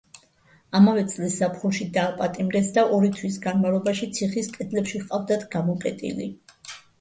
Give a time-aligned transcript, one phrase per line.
[0.77, 6.29] ამავე წლის ზაფხულში დააპატიმრეს და ორი თვის განმავლობაში ციხის კედლებში ჰყავდათ გამოკეტილი.